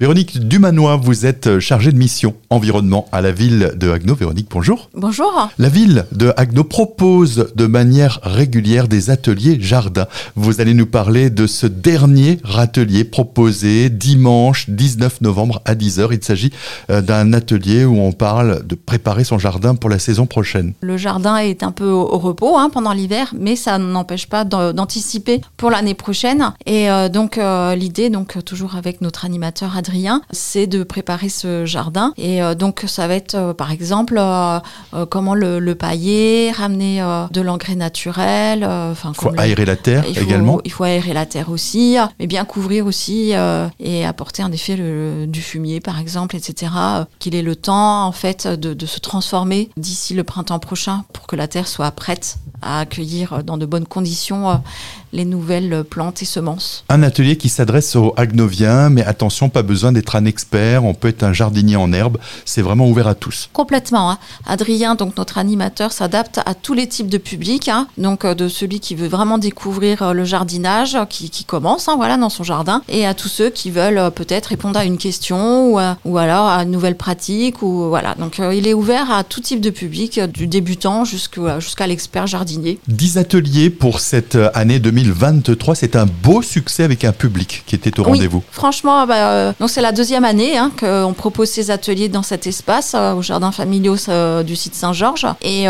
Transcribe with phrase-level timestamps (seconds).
[0.00, 4.16] Véronique Dumanois, vous êtes chargée de mission environnement à la ville de Haguenau.
[4.16, 4.90] Véronique, bonjour.
[4.92, 5.50] Bonjour.
[5.56, 10.08] La ville de Haguenau propose de manière régulière des ateliers jardins.
[10.34, 16.08] Vous allez nous parler de ce dernier atelier proposé dimanche 19 novembre à 10h.
[16.10, 16.50] Il s'agit
[16.90, 20.72] euh, d'un atelier où on parle de préparer son jardin pour la saison prochaine.
[20.80, 25.40] Le jardin est un peu au repos hein, pendant l'hiver, mais ça n'empêche pas d'anticiper
[25.56, 26.52] pour l'année prochaine.
[26.66, 31.66] Et euh, donc euh, l'idée, donc toujours avec notre animateur Adrien, c'est de préparer ce
[31.66, 32.14] jardin.
[32.16, 34.60] Et euh, donc ça va être euh, par exemple euh,
[35.10, 38.64] comment le, pailler, ramener de l'engrais naturel.
[38.64, 40.60] Enfin, il faut aérer la terre également.
[40.64, 43.32] Il faut aérer la terre aussi, mais bien couvrir aussi
[43.80, 44.76] et apporter en effet
[45.26, 46.72] du fumier par exemple, etc.
[47.18, 51.26] Qu'il ait le temps en fait de, de se transformer d'ici le printemps prochain pour
[51.26, 54.60] que la terre soit prête à accueillir dans de bonnes conditions
[55.14, 56.84] les nouvelles plantes et semences.
[56.88, 61.08] Un atelier qui s'adresse aux agnoviens, mais attention, pas besoin d'être un expert, on peut
[61.08, 63.48] être un jardinier en herbe, c'est vraiment ouvert à tous.
[63.52, 64.10] Complètement.
[64.10, 64.18] Hein.
[64.46, 67.86] Adrien, donc notre animateur, s'adapte à tous les types de publics, hein.
[67.96, 72.16] donc euh, de celui qui veut vraiment découvrir euh, le jardinage, qui, commence hein, voilà,
[72.16, 75.72] dans son jardin, et à tous ceux qui veulent euh, peut-être répondre à une question
[75.72, 77.62] ou, ou alors à une nouvelle pratique.
[77.62, 78.14] Ou, voilà.
[78.16, 82.53] Donc il est ouvert à tout type de public, du débutant jusqu'à l'expert jardinier.
[82.88, 85.74] 10 ateliers pour cette année 2020 2023.
[85.74, 88.42] C'est un beau succès avec un public qui était au rendez-vous.
[88.50, 92.46] Franchement, bah, euh, donc c'est la deuxième année hein, qu'on propose ces ateliers dans cet
[92.46, 95.26] espace euh, au jardin familial euh, du site Saint-Georges.
[95.42, 95.66] Et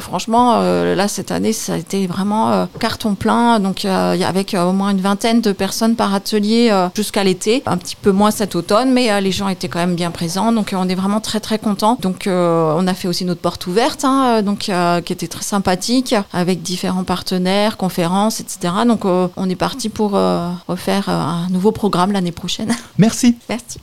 [0.00, 3.60] franchement, là cette année, ça a été vraiment carton plein.
[3.60, 8.10] Donc avec au moins une vingtaine de personnes par atelier jusqu'à l'été, un petit peu
[8.10, 10.52] moins cet automne, mais les gens étaient quand même bien présents.
[10.52, 11.98] Donc on est vraiment très très contents.
[12.00, 14.70] Donc on a fait aussi notre porte ouverte, hein, donc
[15.04, 18.72] qui était très sympathique avec différents partenaires, conférences, etc.
[18.86, 22.74] Donc euh, on est parti pour euh, refaire euh, un nouveau programme l'année prochaine.
[22.98, 23.36] Merci.
[23.48, 23.78] Merci.